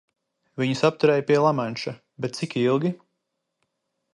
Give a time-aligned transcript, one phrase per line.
[0.61, 1.93] Viņus apturēja pie Lamanša,
[2.25, 2.95] bet cik ilgi?